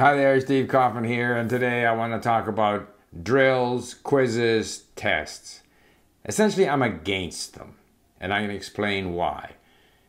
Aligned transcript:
Hi 0.00 0.16
there, 0.16 0.40
Steve 0.40 0.66
Kaufmann 0.66 1.04
here, 1.04 1.36
and 1.36 1.50
today 1.50 1.84
I 1.84 1.92
want 1.92 2.14
to 2.14 2.26
talk 2.26 2.48
about 2.48 2.88
drills, 3.22 3.92
quizzes, 3.92 4.84
tests. 4.96 5.60
Essentially, 6.24 6.66
I'm 6.66 6.80
against 6.80 7.52
them, 7.52 7.74
and 8.18 8.32
I'm 8.32 8.44
going 8.44 8.48
to 8.48 8.56
explain 8.56 9.12
why. 9.12 9.56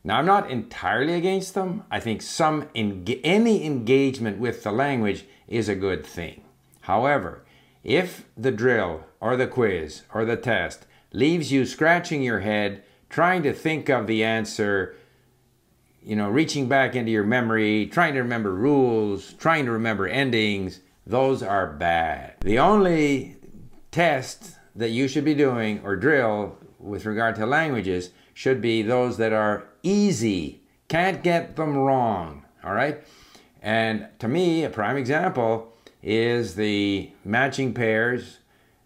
Now, 0.05 0.19
I'm 0.19 0.25
not 0.25 0.49
entirely 0.49 1.15
against 1.15 1.55
them. 1.55 1.83
I 1.91 1.99
think 1.99 2.21
some 2.21 2.69
any 2.73 3.65
engagement 3.65 4.37
with 4.37 4.63
the 4.63 4.71
language 4.71 5.25
is 5.49 5.67
a 5.67 5.75
good 5.75 6.05
thing. 6.05 6.45
However, 6.83 7.43
if 7.83 8.23
the 8.37 8.51
drill 8.51 9.03
or 9.19 9.35
the 9.35 9.45
quiz 9.45 10.03
or 10.13 10.23
the 10.23 10.37
test 10.37 10.85
leaves 11.11 11.51
you 11.51 11.65
scratching 11.65 12.23
your 12.23 12.39
head, 12.39 12.81
trying 13.09 13.43
to 13.43 13.51
think 13.51 13.89
of 13.89 14.07
the 14.07 14.23
answer, 14.23 14.95
you 16.03 16.15
know, 16.15 16.29
reaching 16.29 16.67
back 16.67 16.95
into 16.95 17.11
your 17.11 17.23
memory, 17.23 17.85
trying 17.85 18.13
to 18.13 18.21
remember 18.21 18.53
rules, 18.53 19.33
trying 19.33 19.65
to 19.65 19.71
remember 19.71 20.07
endings, 20.07 20.81
those 21.05 21.43
are 21.43 21.67
bad. 21.67 22.35
The 22.41 22.59
only 22.59 23.37
test 23.91 24.55
that 24.75 24.89
you 24.89 25.07
should 25.07 25.25
be 25.25 25.33
doing 25.33 25.81
or 25.83 25.95
drill 25.95 26.57
with 26.79 27.05
regard 27.05 27.35
to 27.35 27.45
languages 27.45 28.11
should 28.33 28.61
be 28.61 28.81
those 28.81 29.17
that 29.17 29.33
are 29.33 29.67
easy. 29.83 30.63
Can't 30.87 31.21
get 31.21 31.55
them 31.55 31.77
wrong, 31.77 32.45
all 32.63 32.73
right? 32.73 33.03
And 33.61 34.07
to 34.19 34.27
me, 34.27 34.63
a 34.63 34.69
prime 34.69 34.97
example 34.97 35.75
is 36.01 36.55
the 36.55 37.11
matching 37.23 37.73
pairs 37.73 38.39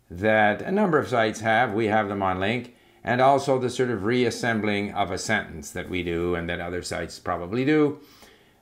that 0.09 0.61
a 0.61 0.71
number 0.71 0.97
of 0.97 1.07
sites 1.07 1.39
have. 1.39 1.73
We 1.73 1.87
have 1.87 2.09
them 2.09 2.21
on 2.21 2.39
LingQ 2.39 2.71
and 3.05 3.21
also 3.21 3.59
the 3.59 3.69
sort 3.69 3.91
of 3.91 4.03
reassembling 4.03 4.91
of 4.93 5.11
a 5.11 5.17
sentence 5.17 5.69
that 5.69 5.87
we 5.87 6.01
do 6.01 6.33
and 6.33 6.49
that 6.49 6.59
other 6.59 6.81
sites 6.81 7.19
probably 7.19 7.63
do. 7.63 7.99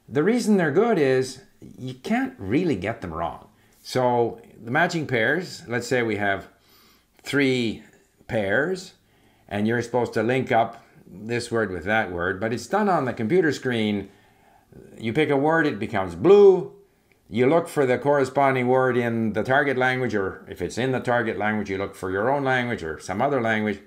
The 0.10 0.22
reason 0.22 0.58
they're 0.58 0.70
good 0.70 1.00
is 1.00 1.42
you 1.80 1.94
can't 1.94 2.36
really 2.38 2.76
get 2.76 3.00
them 3.00 3.14
wrong. 3.14 3.48
So 3.82 4.42
the 4.62 4.70
matching 4.70 5.08
pairs, 5.08 5.64
let's 5.66 5.88
say 5.88 6.04
we 6.04 6.18
have 6.18 6.50
three 7.24 7.84
pairs 8.28 8.94
and 9.48 9.66
you're 9.66 9.82
supposed 9.82 10.14
to 10.16 10.24
link 10.24 10.52
up 10.52 10.84
this 11.08 11.50
word 11.50 11.72
with 11.72 11.86
that 11.86 12.12
word, 12.12 12.42
but 12.42 12.52
it's 12.52 12.68
done 12.68 12.90
on 12.90 13.06
the 13.06 13.14
computer 13.14 13.54
screen. 13.54 14.10
You 14.98 15.14
pick 15.14 15.30
a 15.30 15.38
word, 15.38 15.66
it 15.66 15.80
becomes 15.80 16.16
blue. 16.16 16.74
You 17.30 17.48
look 17.48 17.70
for 17.70 17.86
the 17.86 17.98
corresponding 17.98 18.68
word 18.68 18.98
in 18.98 19.32
the 19.32 19.44
target 19.44 19.78
language, 19.78 20.14
or 20.14 20.46
if 20.50 20.62
it's 20.62 20.78
in 20.78 20.92
the 20.92 21.00
target 21.00 21.38
language, 21.38 21.70
you 21.70 21.78
look 21.78 21.96
for 21.96 22.12
your 22.12 22.30
own 22.30 22.44
language 22.44 22.84
or 22.84 23.00
some 23.00 23.22
other 23.22 23.40
language. 23.40 23.80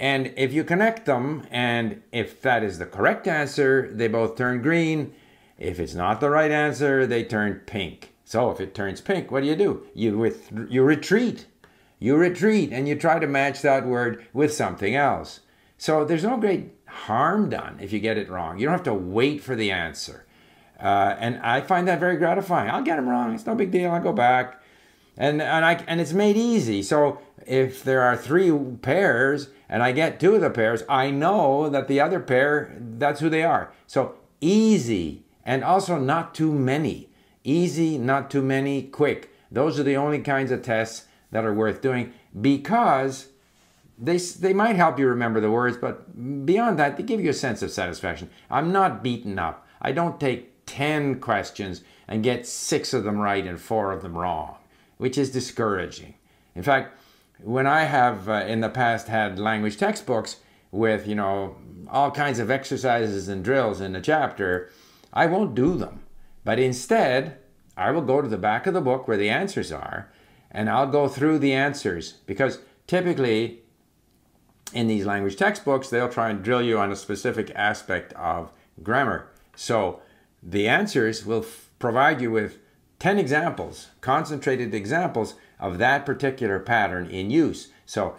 And 0.00 0.32
if 0.36 0.52
you 0.52 0.64
connect 0.64 1.06
them, 1.06 1.46
and 1.50 2.02
if 2.12 2.40
that 2.42 2.62
is 2.62 2.78
the 2.78 2.86
correct 2.86 3.26
answer, 3.28 3.90
they 3.92 4.08
both 4.08 4.36
turn 4.36 4.62
green. 4.62 5.14
If 5.58 5.78
it's 5.78 5.94
not 5.94 6.20
the 6.20 6.30
right 6.30 6.50
answer, 6.50 7.06
they 7.06 7.24
turn 7.24 7.62
pink. 7.66 8.12
So 8.24 8.50
if 8.50 8.60
it 8.60 8.74
turns 8.74 9.00
pink, 9.00 9.30
what 9.30 9.42
do 9.42 9.46
you 9.46 9.56
do? 9.56 9.86
You 9.94 10.18
with 10.18 10.50
you 10.68 10.82
retreat. 10.82 11.46
You 11.98 12.16
retreat 12.16 12.72
and 12.72 12.88
you 12.88 12.96
try 12.96 13.18
to 13.18 13.26
match 13.26 13.62
that 13.62 13.86
word 13.86 14.26
with 14.32 14.52
something 14.52 14.94
else. 14.94 15.40
So 15.78 16.04
there's 16.04 16.24
no 16.24 16.36
great 16.36 16.72
harm 16.86 17.50
done 17.50 17.78
if 17.80 17.92
you 17.92 18.00
get 18.00 18.18
it 18.18 18.28
wrong. 18.28 18.58
You 18.58 18.66
don't 18.66 18.74
have 18.74 18.82
to 18.84 18.94
wait 18.94 19.42
for 19.42 19.54
the 19.54 19.70
answer. 19.70 20.24
Uh, 20.80 21.14
and 21.18 21.38
I 21.38 21.60
find 21.60 21.86
that 21.88 22.00
very 22.00 22.16
gratifying. 22.16 22.70
I'll 22.70 22.82
get 22.82 22.96
them 22.96 23.08
wrong. 23.08 23.34
It's 23.34 23.46
no 23.46 23.54
big 23.54 23.70
deal. 23.70 23.90
I'll 23.90 24.02
go 24.02 24.12
back. 24.12 24.60
And, 25.16 25.40
and, 25.40 25.64
I, 25.64 25.74
and 25.86 26.00
it's 26.00 26.12
made 26.12 26.36
easy. 26.36 26.82
So 26.82 27.20
if 27.46 27.82
there 27.82 28.02
are 28.02 28.16
three 28.16 28.52
pairs 28.82 29.48
and 29.68 29.82
I 29.82 29.92
get 29.92 30.20
two 30.20 30.34
of 30.34 30.40
the 30.40 30.50
pairs, 30.50 30.82
I 30.88 31.10
know 31.10 31.68
that 31.68 31.88
the 31.88 32.00
other 32.00 32.20
pair, 32.20 32.76
that's 32.78 33.20
who 33.20 33.28
they 33.28 33.42
are. 33.42 33.72
So 33.86 34.16
easy 34.40 35.24
and 35.44 35.62
also 35.64 35.98
not 35.98 36.34
too 36.34 36.52
many. 36.52 37.08
Easy, 37.42 37.98
not 37.98 38.30
too 38.30 38.42
many, 38.42 38.82
quick. 38.82 39.34
Those 39.50 39.78
are 39.78 39.82
the 39.82 39.96
only 39.96 40.20
kinds 40.20 40.50
of 40.50 40.62
tests 40.62 41.06
that 41.30 41.44
are 41.44 41.54
worth 41.54 41.82
doing 41.82 42.12
because 42.40 43.28
they, 43.98 44.16
they 44.16 44.52
might 44.52 44.76
help 44.76 44.98
you 44.98 45.06
remember 45.06 45.40
the 45.40 45.50
words, 45.50 45.76
but 45.76 46.46
beyond 46.46 46.78
that, 46.78 46.96
they 46.96 47.02
give 47.02 47.20
you 47.20 47.30
a 47.30 47.34
sense 47.34 47.62
of 47.62 47.70
satisfaction. 47.70 48.30
I'm 48.50 48.72
not 48.72 49.02
beaten 49.02 49.38
up. 49.38 49.66
I 49.80 49.92
don't 49.92 50.18
take 50.18 50.64
10 50.66 51.20
questions 51.20 51.82
and 52.08 52.22
get 52.22 52.46
six 52.46 52.92
of 52.92 53.04
them 53.04 53.18
right 53.18 53.46
and 53.46 53.60
four 53.60 53.92
of 53.92 54.02
them 54.02 54.16
wrong, 54.16 54.56
which 54.96 55.18
is 55.18 55.30
discouraging. 55.30 56.14
In 56.54 56.62
fact, 56.62 56.96
when 57.44 57.66
I 57.66 57.84
have 57.84 58.28
uh, 58.28 58.44
in 58.46 58.60
the 58.60 58.70
past 58.70 59.08
had 59.08 59.38
language 59.38 59.76
textbooks 59.76 60.36
with, 60.70 61.06
you 61.06 61.14
know, 61.14 61.56
all 61.90 62.10
kinds 62.10 62.38
of 62.38 62.50
exercises 62.50 63.28
and 63.28 63.44
drills 63.44 63.80
in 63.80 63.94
a 63.94 64.00
chapter, 64.00 64.70
I 65.12 65.26
won't 65.26 65.54
do 65.54 65.76
them. 65.76 66.02
But 66.42 66.58
instead, 66.58 67.38
I 67.76 67.90
will 67.90 68.02
go 68.02 68.22
to 68.22 68.28
the 68.28 68.38
back 68.38 68.66
of 68.66 68.74
the 68.74 68.80
book 68.80 69.06
where 69.06 69.16
the 69.16 69.28
answers 69.28 69.70
are 69.70 70.10
and 70.50 70.70
I'll 70.70 70.86
go 70.86 71.08
through 71.08 71.40
the 71.40 71.52
answers 71.52 72.12
because 72.26 72.60
typically 72.86 73.60
in 74.72 74.86
these 74.86 75.04
language 75.04 75.36
textbooks, 75.36 75.90
they'll 75.90 76.08
try 76.08 76.30
and 76.30 76.42
drill 76.42 76.62
you 76.62 76.78
on 76.78 76.90
a 76.90 76.96
specific 76.96 77.50
aspect 77.54 78.12
of 78.14 78.52
grammar. 78.82 79.28
So 79.56 80.00
the 80.42 80.66
answers 80.68 81.26
will 81.26 81.44
provide 81.78 82.20
you 82.20 82.30
with 82.30 82.58
10 83.00 83.18
examples, 83.18 83.88
concentrated 84.00 84.74
examples 84.74 85.34
of 85.58 85.78
that 85.78 86.04
particular 86.06 86.58
pattern 86.58 87.06
in 87.06 87.30
use. 87.30 87.68
So 87.86 88.16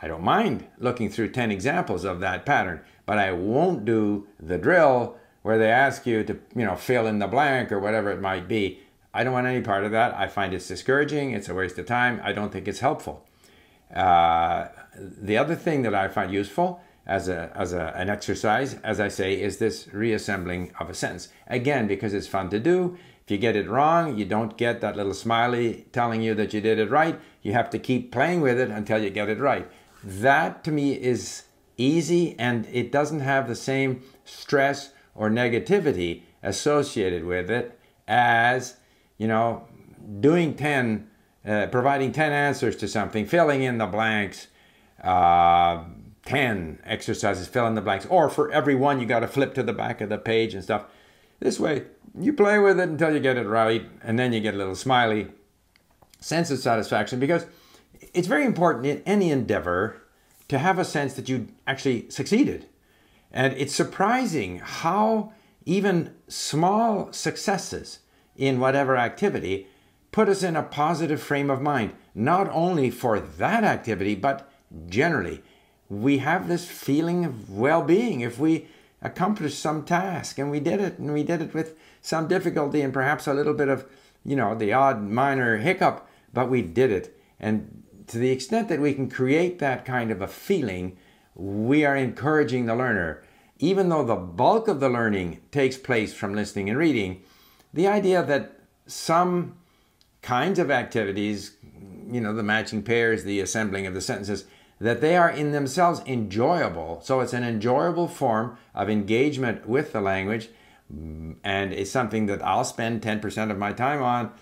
I 0.00 0.08
don't 0.08 0.22
mind 0.22 0.66
looking 0.78 1.08
through 1.08 1.30
10 1.30 1.50
examples 1.50 2.04
of 2.04 2.20
that 2.20 2.44
pattern, 2.44 2.80
but 3.06 3.18
I 3.18 3.32
won't 3.32 3.84
do 3.84 4.26
the 4.40 4.58
drill 4.58 5.16
where 5.42 5.58
they 5.58 5.70
ask 5.70 6.06
you 6.06 6.24
to, 6.24 6.38
you 6.56 6.64
know, 6.64 6.76
fill 6.76 7.06
in 7.06 7.18
the 7.18 7.26
blank 7.26 7.70
or 7.70 7.78
whatever 7.78 8.10
it 8.10 8.20
might 8.20 8.48
be. 8.48 8.80
I 9.12 9.22
don't 9.22 9.32
want 9.32 9.46
any 9.46 9.60
part 9.60 9.84
of 9.84 9.92
that. 9.92 10.14
I 10.14 10.26
find 10.26 10.52
it's 10.52 10.66
discouraging. 10.66 11.30
It's 11.30 11.48
a 11.48 11.54
waste 11.54 11.78
of 11.78 11.86
time. 11.86 12.20
I 12.24 12.32
don't 12.32 12.50
think 12.50 12.66
it's 12.66 12.80
helpful. 12.80 13.24
Uh, 13.94 14.68
the 14.98 15.36
other 15.36 15.54
thing 15.54 15.82
that 15.82 15.94
I 15.94 16.08
find 16.08 16.32
useful 16.32 16.80
as 17.06 17.28
a 17.28 17.52
as 17.54 17.72
a, 17.72 17.92
an 17.94 18.08
exercise, 18.08 18.74
as 18.82 18.98
I 18.98 19.08
say, 19.08 19.40
is 19.40 19.58
this 19.58 19.88
reassembling 19.92 20.72
of 20.80 20.90
a 20.90 20.94
sentence. 20.94 21.28
Again, 21.46 21.86
because 21.86 22.14
it's 22.14 22.26
fun 22.26 22.48
to 22.50 22.58
do. 22.58 22.96
If 23.24 23.30
you 23.30 23.38
get 23.38 23.56
it 23.56 23.68
wrong, 23.68 24.18
you 24.18 24.26
don't 24.26 24.56
get 24.58 24.82
that 24.82 24.96
little 24.96 25.14
smiley 25.14 25.86
telling 25.92 26.20
you 26.20 26.34
that 26.34 26.52
you 26.52 26.60
did 26.60 26.78
it 26.78 26.90
right. 26.90 27.18
You 27.40 27.52
have 27.54 27.70
to 27.70 27.78
keep 27.78 28.12
playing 28.12 28.42
with 28.42 28.60
it 28.60 28.70
until 28.70 29.02
you 29.02 29.08
get 29.08 29.30
it 29.30 29.38
right. 29.38 29.70
That 30.02 30.62
to 30.64 30.70
me 30.70 30.92
is 30.92 31.44
easy 31.78 32.38
and 32.38 32.66
it 32.70 32.92
doesn't 32.92 33.20
have 33.20 33.48
the 33.48 33.54
same 33.54 34.02
stress 34.24 34.90
or 35.14 35.30
negativity 35.30 36.22
associated 36.42 37.24
with 37.24 37.50
it 37.50 37.78
as, 38.06 38.76
you 39.16 39.26
know, 39.26 39.66
doing 40.20 40.54
10, 40.54 41.08
uh, 41.46 41.66
providing 41.68 42.12
10 42.12 42.30
answers 42.30 42.76
to 42.76 42.86
something, 42.86 43.24
filling 43.24 43.62
in 43.62 43.78
the 43.78 43.86
blanks, 43.86 44.48
uh, 45.02 45.84
10 46.26 46.80
exercises, 46.84 47.48
fill 47.48 47.66
in 47.66 47.74
the 47.74 47.80
blanks, 47.80 48.06
or 48.06 48.28
for 48.28 48.50
every 48.50 48.74
one 48.74 49.00
you 49.00 49.06
got 49.06 49.20
to 49.20 49.28
flip 49.28 49.54
to 49.54 49.62
the 49.62 49.72
back 49.72 50.02
of 50.02 50.10
the 50.10 50.18
page 50.18 50.52
and 50.52 50.62
stuff. 50.62 50.84
This 51.40 51.60
way, 51.60 51.84
you 52.18 52.32
play 52.32 52.58
with 52.58 52.78
it 52.78 52.88
until 52.88 53.12
you 53.12 53.20
get 53.20 53.36
it 53.36 53.46
right, 53.46 53.88
and 54.02 54.18
then 54.18 54.32
you 54.32 54.40
get 54.40 54.54
a 54.54 54.58
little 54.58 54.74
smiley 54.74 55.28
sense 56.20 56.50
of 56.50 56.58
satisfaction 56.58 57.20
because 57.20 57.46
it's 58.14 58.28
very 58.28 58.46
important 58.46 58.86
in 58.86 59.02
any 59.04 59.30
endeavor 59.30 60.02
to 60.48 60.58
have 60.58 60.78
a 60.78 60.84
sense 60.84 61.14
that 61.14 61.28
you 61.28 61.48
actually 61.66 62.08
succeeded. 62.10 62.66
And 63.30 63.52
it's 63.54 63.74
surprising 63.74 64.60
how 64.60 65.32
even 65.66 66.14
small 66.28 67.12
successes 67.12 68.00
in 68.36 68.60
whatever 68.60 68.96
activity 68.96 69.66
put 70.12 70.28
us 70.28 70.42
in 70.42 70.54
a 70.54 70.62
positive 70.62 71.20
frame 71.20 71.50
of 71.50 71.60
mind, 71.60 71.92
not 72.14 72.48
only 72.50 72.90
for 72.90 73.18
that 73.18 73.64
activity, 73.64 74.14
but 74.14 74.50
generally. 74.86 75.42
We 75.88 76.18
have 76.18 76.48
this 76.48 76.68
feeling 76.68 77.24
of 77.24 77.50
well 77.50 77.82
being 77.82 78.20
if 78.20 78.38
we 78.38 78.68
accomplished 79.04 79.58
some 79.58 79.84
task. 79.84 80.38
And 80.38 80.50
we 80.50 80.58
did 80.58 80.80
it 80.80 80.98
and 80.98 81.12
we 81.12 81.22
did 81.22 81.40
it 81.40 81.54
with 81.54 81.78
some 82.00 82.26
difficulty 82.26 82.80
and 82.80 82.92
perhaps 82.92 83.26
a 83.26 83.34
little 83.34 83.54
bit 83.54 83.68
of 83.68 83.86
you 84.24 84.34
know 84.34 84.54
the 84.54 84.72
odd 84.72 85.02
minor 85.02 85.58
hiccup 85.58 86.08
but 86.32 86.50
we 86.50 86.62
did 86.62 86.90
it. 86.90 87.16
And 87.38 87.84
to 88.08 88.18
the 88.18 88.30
extent 88.30 88.68
that 88.68 88.80
we 88.80 88.94
can 88.94 89.08
create 89.08 89.60
that 89.60 89.84
kind 89.84 90.10
of 90.10 90.20
a 90.20 90.26
feeling 90.26 90.96
we 91.36 91.84
are 91.84 91.96
encouraging 91.96 92.66
the 92.66 92.74
learner. 92.74 93.22
Even 93.60 93.88
though 93.88 94.04
the 94.04 94.16
bulk 94.16 94.66
of 94.66 94.80
the 94.80 94.88
learning 94.88 95.40
takes 95.52 95.76
place 95.76 96.12
from 96.12 96.34
listening 96.34 96.68
and 96.68 96.78
reading 96.78 97.22
the 97.72 97.86
idea 97.88 98.22
that 98.22 98.58
some 98.86 99.56
kinds 100.22 100.58
of 100.58 100.70
activities 100.70 101.56
you 102.10 102.20
know 102.20 102.34
the 102.34 102.42
matching 102.42 102.82
pairs 102.82 103.24
the 103.24 103.40
assembling 103.40 103.86
of 103.86 103.94
the 103.94 104.00
sentences 104.00 104.44
that 104.80 105.00
they 105.00 105.16
are 105.16 105.30
in 105.30 105.52
themselves 105.52 106.02
enjoyable. 106.06 107.00
So 107.02 107.20
it's 107.20 107.32
an 107.32 107.44
enjoyable 107.44 108.08
form 108.08 108.56
of 108.74 108.90
engagement 108.90 109.68
with 109.68 109.92
the 109.92 110.00
language, 110.00 110.48
and 110.90 111.72
it's 111.72 111.90
something 111.90 112.26
that 112.26 112.44
I'll 112.44 112.64
spend 112.64 113.02
10% 113.02 113.50
of 113.50 113.58
my 113.58 113.72
time 113.72 114.02
on, 114.02 114.32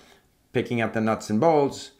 picking 0.52 0.80
up 0.80 0.92
the 0.92 1.00
nuts 1.00 1.30
and 1.30 1.40
bolts, 1.40 1.92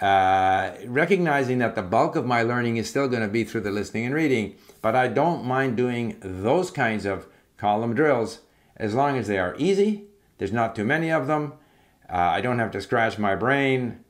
uh, 0.00 0.72
recognizing 0.86 1.58
that 1.58 1.74
the 1.74 1.82
bulk 1.82 2.16
of 2.16 2.24
my 2.24 2.42
learning 2.42 2.76
is 2.76 2.88
still 2.88 3.08
going 3.08 3.22
to 3.22 3.28
be 3.28 3.44
through 3.44 3.60
the 3.60 3.70
listening 3.70 4.06
and 4.06 4.14
reading. 4.14 4.54
But 4.80 4.96
I 4.96 5.08
don't 5.08 5.44
mind 5.44 5.76
doing 5.76 6.16
those 6.20 6.70
kinds 6.70 7.04
of 7.04 7.26
column 7.58 7.94
drills 7.94 8.40
as 8.76 8.94
long 8.94 9.18
as 9.18 9.26
they 9.26 9.38
are 9.38 9.54
easy, 9.58 10.04
there's 10.38 10.52
not 10.52 10.74
too 10.74 10.84
many 10.84 11.10
of 11.12 11.26
them, 11.26 11.52
Uh, 12.08 12.16
I 12.16 12.40
don't 12.40 12.58
have 12.58 12.72
to 12.72 12.80
scratch 12.80 13.18
my 13.18 13.36
brain. 13.36 14.00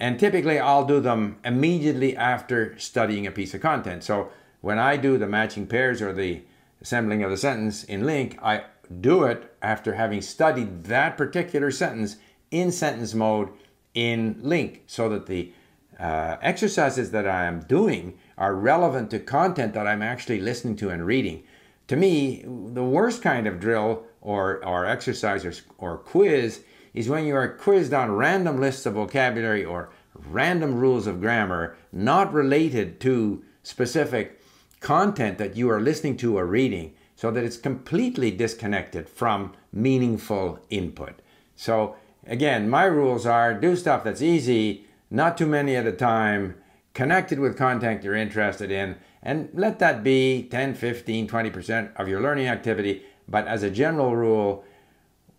And 0.00 0.18
typically, 0.18 0.58
I'll 0.58 0.84
do 0.84 1.00
them 1.00 1.38
immediately 1.44 2.16
after 2.16 2.78
studying 2.78 3.26
a 3.26 3.30
piece 3.30 3.54
of 3.54 3.60
content. 3.60 4.02
So 4.02 4.30
when 4.60 4.78
I 4.78 4.96
do 4.96 5.18
the 5.18 5.26
matching 5.26 5.66
pairs 5.66 6.02
or 6.02 6.12
the 6.12 6.42
assembling 6.80 7.22
of 7.22 7.30
the 7.30 7.36
sentence 7.36 7.84
in 7.84 8.02
LingQ, 8.02 8.38
I 8.42 8.64
do 9.00 9.24
it 9.24 9.54
after 9.62 9.94
having 9.94 10.20
studied 10.20 10.84
that 10.84 11.16
particular 11.16 11.70
sentence 11.70 12.16
in 12.50 12.70
sentence 12.72 13.14
mode 13.14 13.50
in 13.94 14.34
LingQ 14.36 14.80
so 14.86 15.08
that 15.08 15.26
the 15.26 15.52
uh, 15.98 16.36
exercises 16.42 17.10
that 17.12 17.26
I 17.26 17.44
am 17.44 17.60
doing 17.60 18.18
are 18.36 18.54
relevant 18.54 19.10
to 19.12 19.20
content 19.20 19.74
that 19.74 19.86
I'm 19.86 20.02
actually 20.02 20.40
listening 20.40 20.76
to 20.76 20.90
and 20.90 21.06
reading. 21.06 21.44
To 21.88 21.96
me, 21.96 22.42
the 22.44 22.82
worst 22.82 23.22
kind 23.22 23.46
of 23.46 23.60
drill 23.60 24.04
or, 24.20 24.64
or 24.64 24.86
exercise 24.86 25.44
or, 25.44 25.52
or 25.78 25.98
quiz 25.98 26.64
is 26.94 27.08
when 27.08 27.26
you 27.26 27.34
are 27.34 27.48
quizzed 27.48 27.92
on 27.92 28.12
random 28.12 28.60
lists 28.60 28.86
of 28.86 28.94
vocabulary 28.94 29.64
or 29.64 29.90
random 30.30 30.76
rules 30.76 31.06
of 31.06 31.20
grammar 31.20 31.76
not 31.92 32.32
related 32.32 33.00
to 33.00 33.42
specific 33.62 34.40
content 34.80 35.38
that 35.38 35.56
you 35.56 35.68
are 35.68 35.80
listening 35.80 36.16
to 36.16 36.38
or 36.38 36.46
reading 36.46 36.94
so 37.16 37.30
that 37.30 37.44
it's 37.44 37.56
completely 37.56 38.30
disconnected 38.30 39.08
from 39.08 39.52
meaningful 39.72 40.58
input. 40.70 41.20
So 41.56 41.96
again, 42.26 42.68
my 42.68 42.84
rules 42.84 43.26
are 43.26 43.54
do 43.54 43.76
stuff 43.76 44.04
that's 44.04 44.22
easy, 44.22 44.86
not 45.10 45.36
too 45.36 45.46
many 45.46 45.76
at 45.76 45.86
a 45.86 45.92
time, 45.92 46.56
connected 46.92 47.40
with 47.40 47.56
content 47.56 48.04
you're 48.04 48.14
interested 48.14 48.70
in, 48.70 48.96
and 49.22 49.48
let 49.52 49.78
that 49.78 50.04
be 50.04 50.46
10, 50.50 50.74
15, 50.74 51.26
20% 51.28 51.96
of 51.96 52.08
your 52.08 52.20
learning 52.20 52.46
activity. 52.46 53.02
But 53.26 53.48
as 53.48 53.62
a 53.62 53.70
general 53.70 54.14
rule, 54.14 54.64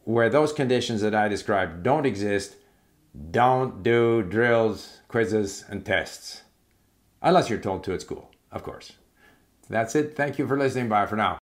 where 0.05 0.29
those 0.29 0.53
conditions 0.53 1.01
that 1.01 1.13
I 1.13 1.27
described 1.27 1.83
don't 1.83 2.05
exist, 2.05 2.55
don't 3.31 3.83
do 3.83 4.23
drills, 4.23 5.01
quizzes, 5.07 5.65
and 5.67 5.85
tests. 5.85 6.43
Unless 7.21 7.49
you're 7.49 7.59
told 7.59 7.83
to 7.83 7.93
at 7.93 8.01
school, 8.01 8.31
of 8.51 8.63
course. 8.63 8.93
That's 9.67 9.95
it. 9.95 10.15
Thank 10.15 10.37
you 10.37 10.47
for 10.47 10.57
listening. 10.57 10.89
Bye 10.89 11.07
for 11.07 11.15
now. 11.15 11.33